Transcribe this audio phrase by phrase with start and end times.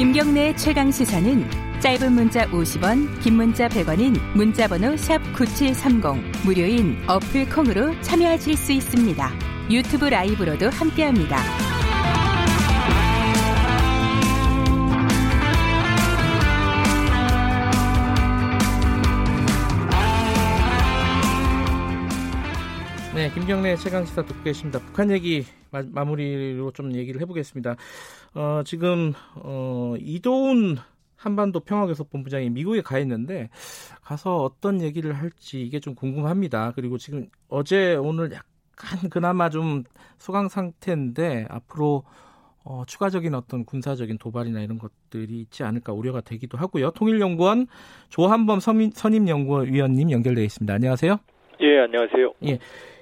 [0.00, 1.44] 김경래 최강 시사는
[1.80, 9.30] 짧은 문자 50원, 긴 문자 100원인 문자번호 샵 #9730 무료인 어플 콩으로 참여하실 수 있습니다.
[9.70, 11.36] 유튜브 라이브로도 함께합니다.
[23.14, 24.78] 네, 김경래 최강 시사 듣고 계십니다.
[24.78, 27.76] 북한 얘기 마, 무리로좀 얘기를 해보겠습니다.
[28.34, 30.76] 어, 지금 어, 이도훈
[31.16, 33.50] 한반도 평화교섭 본부장이 미국에 가 있는데
[34.02, 36.72] 가서 어떤 얘기를 할지 이게 좀 궁금합니다.
[36.74, 39.84] 그리고 지금 어제 오늘 약간 그나마 좀
[40.18, 42.04] 소강 상태인데 앞으로
[42.64, 46.90] 어, 추가적인 어떤 군사적인 도발이나 이런 것들이 있지 않을까 우려가 되기도 하고요.
[46.92, 47.66] 통일연구원
[48.10, 50.72] 조한범 선임연구위원님 연결되어 있습니다.
[50.72, 51.18] 안녕하세요.
[51.62, 52.32] 예, 안녕하세요.
[52.46, 52.58] 예.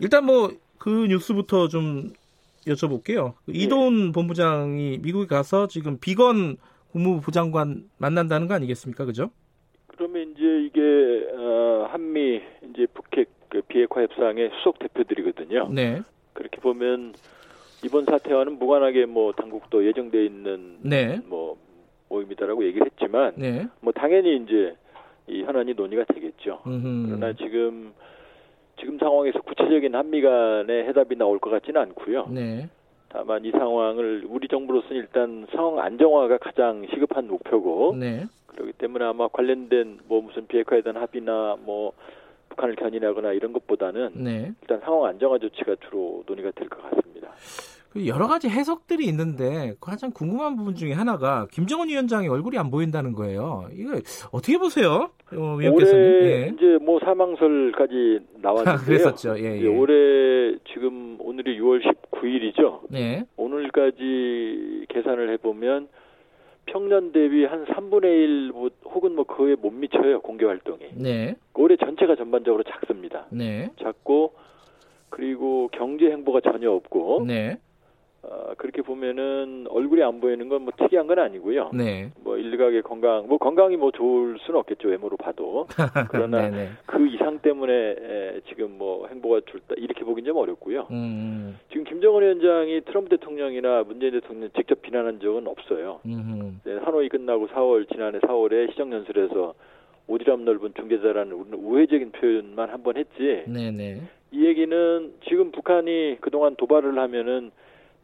[0.00, 2.10] 일단 뭐 그 뉴스부터 좀
[2.74, 3.34] 여쭤볼게요.
[3.46, 3.58] 그 예.
[3.58, 6.56] 이도훈 본부장이 미국에 가서 지금 비건
[6.92, 9.04] 국무부 장관 만난다는 거 아니겠습니까?
[9.04, 9.30] 그죠?
[9.86, 10.80] 그러면 이제 이게
[11.36, 12.40] 어, 한미
[12.70, 15.68] 이제 북핵 그 비핵화 협상의 수석 대표들이거든요.
[15.72, 16.02] 네.
[16.32, 17.14] 그렇게 보면
[17.84, 21.20] 이번 사태와는 무관하게 뭐 당국도 예정돼 있는 네.
[21.26, 21.56] 뭐
[22.08, 23.66] 모임이다라고 얘기를 했지만 네.
[23.80, 24.74] 뭐 당연히 이제
[25.26, 26.60] 이 현안이 논의가 되겠죠.
[26.66, 27.06] 음흠.
[27.06, 27.92] 그러나 지금
[28.80, 32.26] 지금 상황에서 구체적인 한미 간의 해답이 나올 것 같지는 않고요.
[32.30, 32.68] 네.
[33.08, 38.24] 다만 이 상황을 우리 정부로서는 일단 상황 안정화가 가장 시급한 목표고 네.
[38.46, 41.92] 그렇기 때문에 아마 관련된 뭐 무슨 비핵화에 대한 합의나 뭐
[42.50, 44.52] 북한을 견인하거나 이런 것보다는 네.
[44.60, 47.28] 일단 상황 안정화 조치가 주로 논의가 될 것 같습니다.
[47.92, 53.12] 그 여러 가지 해석들이 있는데 가장 궁금한 부분 중에 하나가 김정은 위원장의 얼굴이 안 보인다는
[53.14, 53.68] 거예요.
[53.74, 53.94] 이거
[54.30, 55.54] 어떻게 보세요, 어?
[55.54, 56.52] 올해 예.
[56.54, 58.84] 이제 뭐 사망설까지 나왔는데요.
[58.84, 59.38] 그랬었죠.
[59.38, 59.66] 예, 예.
[59.66, 62.80] 올해 지금 오늘이 6월 19일이죠.
[62.90, 63.24] 네.
[63.36, 65.88] 오늘까지 계산을 해보면
[66.66, 68.52] 평년 대비 한 3분의 1
[68.84, 70.80] 혹은 뭐 그에 못 미쳐요 공개 활동이.
[70.94, 71.36] 네.
[71.54, 73.26] 올해 전체가 전반적으로 작습니다.
[73.30, 73.70] 네.
[73.82, 74.34] 작고
[75.10, 77.24] 그리고 경제 행보가 전혀 없고.
[77.26, 77.58] 네.
[78.22, 81.70] 어, 그렇게 보면은 얼굴이 안 보이는 건 뭐 특이한 건 아니고요.
[81.72, 82.10] 네.
[82.22, 85.66] 뭐 일각의 건강, 뭐 건강이 뭐 좋을 수는 없겠죠 외모로 봐도.
[86.10, 86.68] 그러나 네, 네.
[86.84, 90.88] 그 이상 때문에 에, 지금 뭐 행보가 좋다 이렇게 보긴 좀 어렵고요.
[90.90, 91.58] 음, 음.
[91.70, 96.00] 지금 김정은 위원장이 트럼프 대통령이나 문재인 대통령 직접 비난한 적은 없어요.
[96.04, 99.54] 네, 하노이 끝나고 4월 지난해 4월에 시정연설에서
[100.08, 103.44] 오디람 넓은 중재자라는 우회적인 표현만 한 번 했지.
[103.46, 103.70] 네네.
[103.70, 104.00] 네.
[104.32, 107.50] 이 얘기는 지금 북한이 그동안 도발을 하면은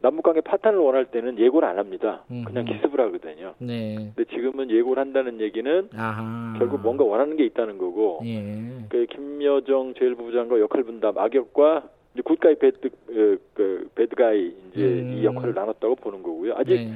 [0.03, 2.25] 남북관계 파탄을 원할 때는 예고를 안 합니다.
[2.29, 3.55] 그냥 기습을 하거든요.
[3.59, 4.13] 네.
[4.15, 6.55] 근데 지금은 예고를 한다는 얘기는 아하.
[6.59, 8.21] 결국 뭔가 원하는 게 있다는 거고.
[8.25, 8.43] 예.
[8.89, 15.19] 그 김여정 제1부부장과 역할 분담, 악역과 이제 굿가이 배드 그, 그 배드가이 이제 음.
[15.19, 16.55] 이 역할을 나눴다고 보는 거고요.
[16.57, 16.93] 아직 네.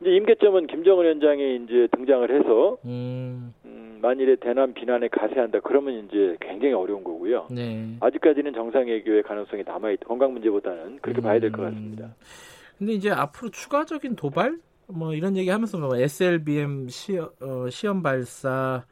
[0.00, 3.54] 이제 임계점은 김정은 위원장이 이제 등장을 해서 음.
[4.04, 7.48] 음, 만일에 대남 비난에 가세한다 그러면 이제 굉장히 어려운 거고요.
[7.50, 7.96] 네.
[8.00, 11.22] 아직까지는 정상 외교의 가능성이 남아있 건강 문제보다는 그렇게 음.
[11.22, 12.14] 봐야 될 것 같습니다.
[12.78, 18.84] 근데 이제 앞으로 추가적인 도발 뭐 이런 얘기 하면서 뭐 SLBM 시험, 어, 시험 발사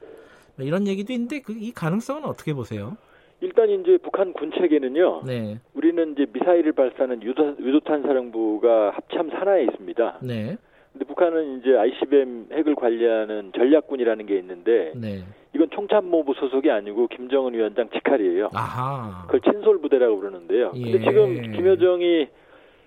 [0.57, 2.97] 뭐 이런 얘기도 있는데 그, 이 가능성은 어떻게 보세요?
[3.41, 5.23] 일단 이제 북한 군 체계는요.
[5.27, 5.59] 네.
[5.75, 10.21] 우리는 이제 미사일을 발사하는 유도, 유도탄 사령부가 합참 산하에 있습니다.
[10.23, 10.57] 네.
[10.93, 15.23] 근데 북한은 이제 ICBM 핵을 관리하는 전략군이라는 게 있는데 네.
[15.55, 18.51] 이건 총참모부 소속이 아니고 김정은 위원장 직할이에요.
[18.55, 19.27] 아하.
[19.27, 20.73] 그걸 친솔 부대라고 그러는데요.
[20.77, 20.93] 예.
[20.93, 22.29] 근데 지금 김여정이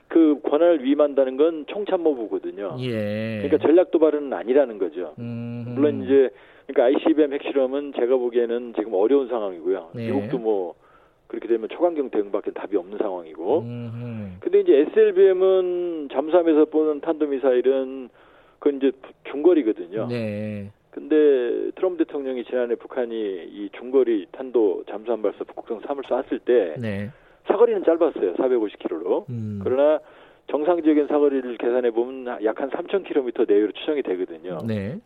[0.07, 2.77] 그 권한을 위임한다는 건 총참모부거든요.
[2.79, 3.41] 예.
[3.43, 5.13] 그러니까 전략 도발은 아니라는 거죠.
[5.19, 5.73] 음.
[5.75, 6.29] 물론 이제
[6.67, 9.89] 그러니까 ICBM 핵실험은 제가 보기에는 지금 어려운 상황이고요.
[9.97, 10.11] 예.
[10.11, 10.75] 미국도 뭐
[11.27, 13.59] 그렇게 되면 초강경 대응밖에 답이 없는 상황이고.
[13.61, 14.37] 음.
[14.39, 18.09] 근데 이제 SLBM은 잠수함에서 보는 탄도미사일은
[18.59, 18.91] 그건 이제
[19.31, 20.07] 중거리거든요.
[20.07, 20.71] 네.
[20.91, 27.09] 근데 트럼프 대통령이 지난해 북한이 이 중거리 탄도 잠수함 발사 북극성 3을 쐈을 때 네.
[27.47, 28.35] 사거리는 짧았어요.
[28.35, 29.29] 450km로.
[29.29, 29.59] 음.
[29.63, 29.99] 그러나
[30.47, 34.59] 정상적인 사거리를 계산해 보면 약 한 3,000km 내외로 추정이 되거든요.
[34.65, 34.97] 네.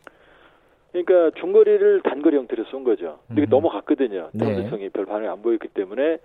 [0.92, 3.20] 그러니까 중거리를 단거리 형태로 쏜 거죠.
[3.32, 3.46] 이게 음.
[3.48, 4.30] 넘어갔거든요.
[4.36, 4.64] 트럼프 네.
[4.64, 6.18] 대통령이 별 반응이 안 보였기 때문에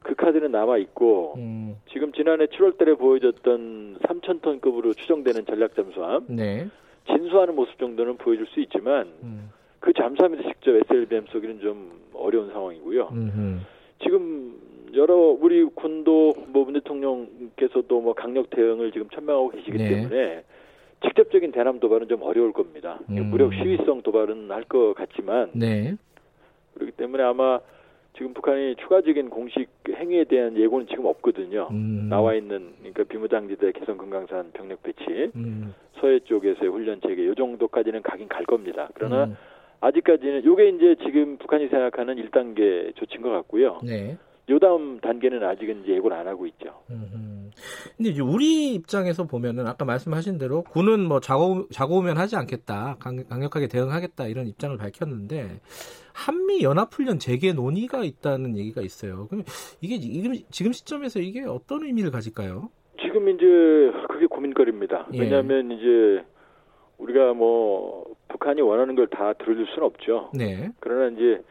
[0.00, 1.76] 그 카드는 남아 있고 음.
[1.90, 6.68] 지금 지난해 7월달에 보여줬던 3,000톤급으로 추정되는 전략 잠수함 네.
[7.06, 9.50] 진수하는 모습 정도는 보여줄 수 있지만 음.
[9.80, 13.08] 그 잠수함에서 직접 SLBM 쏘기는 좀 어려운 상황이고요.
[13.12, 13.58] 음흠.
[14.02, 14.54] 지금
[14.94, 19.88] 여러 우리 군도 뭐 문 대통령께서도 뭐 강력 대응을 지금 천명하고 계시기 네.
[19.88, 20.44] 때문에
[21.04, 22.98] 직접적인 대남 도발은 좀 어려울 겁니다.
[23.10, 23.30] 음.
[23.30, 25.94] 무력 시위성 도발은 할 것 같지만 네.
[26.74, 27.60] 그렇기 때문에 아마
[28.16, 31.68] 지금 북한이 추가적인 공식 행위에 대한 예고는 지금 없거든요.
[31.70, 32.06] 음.
[32.08, 35.74] 나와 있는 그러니까 비무장지대 개성 금강산 병력 배치, 음.
[36.00, 38.88] 서해 쪽에서의 훈련 체계 요 정도까지는 가긴 갈 겁니다.
[38.94, 39.36] 그러나 음.
[39.80, 43.80] 아직까지는 요게 이제 지금 북한이 생각하는 1단계 조치인 것 같고요.
[43.84, 44.16] 네.
[44.48, 46.80] 요 다음 단계는 아직은 이제 예고를 안 하고 있죠.
[46.90, 47.35] 음.
[47.96, 52.96] 근데 이제 우리 입장에서 보면은 아까 말씀하신 대로 군은 뭐 자고 자고 오면 하지 않겠다,
[52.98, 55.60] 강, 강력하게 대응하겠다 이런 입장을 밝혔는데
[56.12, 59.26] 한미 연합 훈련 재개 논의가 있다는 얘기가 있어요.
[59.28, 59.44] 그럼
[59.80, 59.98] 이게
[60.50, 62.70] 지금 시점에서 이게 어떤 의미를 가질까요?
[63.00, 63.44] 지금 이제
[64.08, 65.08] 그게 고민거리입니다.
[65.14, 65.20] 예.
[65.20, 66.24] 왜냐하면 이제
[66.98, 70.30] 우리가 뭐 북한이 원하는 걸 다 들어줄 수는 없죠.
[70.34, 70.70] 네.
[70.80, 71.42] 그러나 이제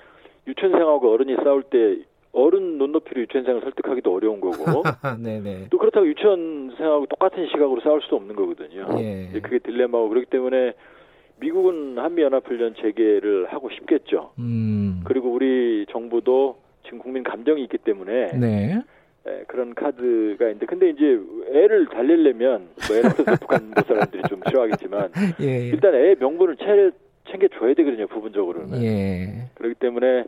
[0.48, 2.04] 유치원생하고 어른이 싸울 때
[2.36, 4.84] 어른 눈높이로 유치원생을 설득하기도 어려운 거고
[5.24, 5.68] 네네.
[5.70, 8.88] 또 그렇다고 유치원생하고 똑같은 시각으로 싸울 수도 없는 거거든요.
[9.00, 9.40] 예.
[9.40, 10.74] 그게 딜레마고 그렇기 때문에
[11.40, 14.32] 미국은 한미연합훈련 재개를 하고 싶겠죠.
[14.40, 15.02] 음.
[15.06, 18.82] 그리고 우리 정부도 지금 국민 감정이 있기 때문에 네.
[19.28, 21.20] 예, 그런 카드가 있는데 근데 이제
[21.52, 25.10] 애를 달리려면 뭐 예를 들어서 북한 뭐 사람들이 좀 싫어하겠지만
[25.42, 25.68] 예, 예.
[25.70, 26.92] 일단 애 명분을 채,
[27.32, 29.50] 챙겨줘야 되거든요 부분적으로는 예.
[29.56, 30.26] 그렇기 때문에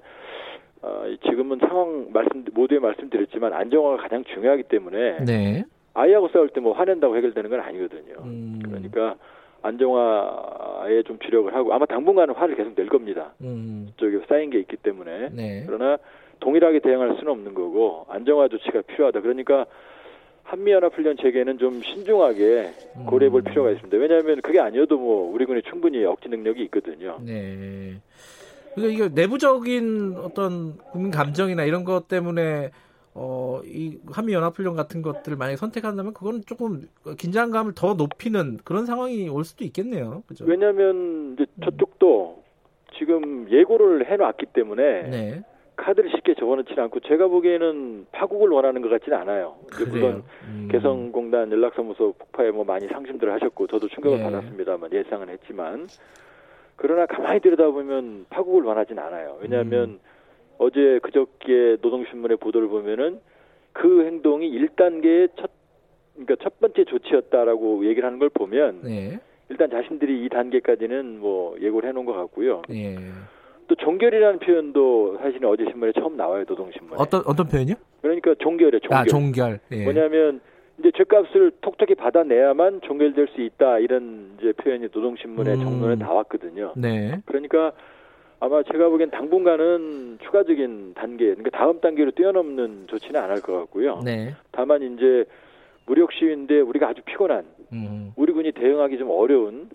[0.81, 5.63] 어, 지금은 상황 말씀 모두에 말씀드렸지만 안정화가 가장 중요하기 때문에 네.
[5.93, 8.15] 아이하고 싸울 때 뭐 화낸다고 해결되는 건 아니거든요.
[8.23, 8.59] 음.
[8.63, 9.15] 그러니까
[9.63, 13.33] 안정화에 좀 주력을 하고 아마 당분간은 화를 계속 낼 겁니다.
[13.41, 13.89] 음.
[13.97, 15.63] 쪽에 쌓인 게 있기 때문에 네.
[15.65, 15.97] 그러나
[16.39, 19.21] 동일하게 대응할 수는 없는 거고 안정화 조치가 필요하다.
[19.21, 19.65] 그러니까
[20.43, 22.69] 한미연합훈련 체계는 좀 신중하게
[23.07, 23.43] 고려해 볼 음.
[23.45, 23.97] 필요가 있습니다.
[23.97, 27.17] 왜냐하면 그게 아니어도 뭐 우리 군이 충분히 억지 능력이 있거든요.
[27.25, 27.95] 네.
[28.77, 32.69] 그러니까 이게 내부적인 어떤 국민 감정이나 이런 것 때문에
[33.15, 36.87] 어, 이 한미 연합훈련 같은 것들을 만약에 선택한다면 그건 조금
[37.17, 40.21] 긴장감을 더 높이는 그런 상황이 올 수도 있겠네요.
[40.27, 40.45] 그죠?
[40.45, 42.43] 왜냐하면 이제 저쪽도
[42.99, 45.43] 지금 예고를 해놨기 때문에 네.
[45.75, 49.55] 카드를 쉽게 적어놓지는 않고 제가 보기에는 파국을 원하는 것 같지는 않아요.
[49.89, 50.69] 물론 음.
[50.71, 54.23] 개성공단 연락사무소 폭파에 뭐 많이 상심들 하셨고 저도 충격을 예.
[54.23, 55.87] 받았습니다만 예상은 했지만
[56.77, 59.37] 그러나 가만히 들여다보면 파국을 원하진 않아요.
[59.41, 59.99] 왜냐하면 음.
[60.59, 63.19] 어제 그저께 노동신문의 보도를 보면은
[63.73, 65.51] 그 행동이 1단계의 첫
[66.13, 69.19] 그러니까 첫 번째 조치였다라고 얘기를 하는 걸 보면 네.
[69.49, 72.63] 일단 자신들이 이 단계까지는 뭐 예고를 해놓은 것 같고요.
[72.69, 72.95] 네.
[73.67, 76.95] 또 종결이라는 표현도 사실은 어제 신문에 처음 나와요 노동신문에.
[76.97, 77.75] 어떤 어떤 표현이요?
[78.01, 78.79] 그러니까 종결이요.
[78.79, 78.97] 종결.
[78.97, 79.59] 아 종결.
[79.71, 79.83] 예.
[79.83, 80.41] 뭐냐면
[80.79, 85.59] 이제 죄값을 톡톡히 받아내야만 종결될 수 있다 이런 이제 표현이 노동신문의 음.
[85.61, 86.73] 정론에 나왔거든요.
[86.77, 87.19] 네.
[87.25, 87.71] 그러니까
[88.39, 94.01] 아마 제가 보기엔 당분간은 추가적인 단계, 그러니까 다음 단계로 뛰어넘는 조치는 안 할 것 같고요.
[94.05, 94.35] 네.
[94.51, 95.25] 다만 이제
[95.87, 98.11] 무력 시위인데 우리가 아주 피곤한 음.
[98.15, 99.69] 우리 군이 대응하기 좀 어려운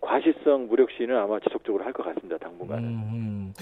[0.00, 2.36] 과시성 무력 시위는 아마 지속적으로 할 것 같습니다.
[2.38, 2.84] 당분간은.
[2.84, 3.52] 음, 음.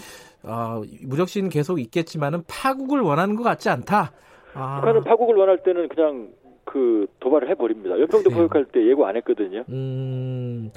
[0.44, 4.12] 아, 무력 시위는 계속 있겠지만은 파국을 원하는 것 같지 않다.
[4.54, 4.80] 아.
[4.80, 6.28] 북한은 파국을 원할 때는 그냥
[6.76, 7.98] 그 도발을 해버립니다.
[7.98, 9.64] 연평도 포격할 때 예고 안 했거든요.
[9.70, 10.70] 음,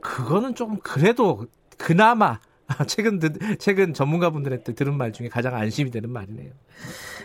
[0.00, 1.46] 그거는 좀 그래도
[1.78, 2.40] 그나마
[2.88, 3.20] 최근
[3.60, 6.50] 최근 전문가분들한테 들은 말 중에 가장 안심이 되는 말이네요.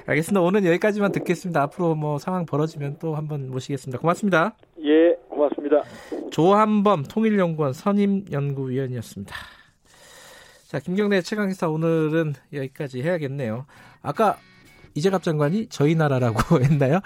[0.05, 0.41] 알겠습니다.
[0.41, 1.63] 오늘 여기까지만 듣겠습니다.
[1.63, 3.99] 앞으로 뭐 상황 벌어지면 또 한번 모시겠습니다.
[3.99, 4.55] 고맙습니다.
[4.83, 5.81] 예, 고맙습니다.
[6.29, 9.35] 조한범 통일연구원 선임 연구위원이었습니다.
[10.67, 13.65] 자, 김경래 최강기사 오늘은 여기까지 해야겠네요.
[14.03, 14.37] 아까
[14.95, 16.99] 이재갑 장관이 저희 나라라고 했나요?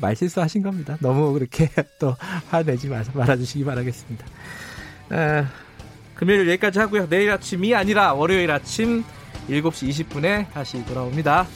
[0.00, 0.96] 말 실수 하신 겁니다.
[1.00, 2.16] 너무 그렇게 또
[2.48, 4.26] 화내지 말아주시기 바라겠습니다.
[5.10, 5.48] 아,
[6.14, 7.08] 금요일 여기까지 하고요.
[7.08, 9.04] 내일 아침이 아니라 월요일 아침
[9.48, 11.46] 7시 20분에 다시 돌아옵니다.